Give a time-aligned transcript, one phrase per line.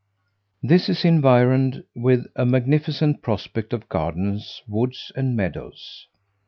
[0.63, 6.07] This is environed with a magnificent prospect of gardens, woods, and meadows.